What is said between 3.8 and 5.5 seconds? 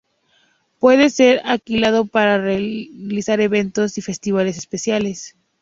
y festivales especiales.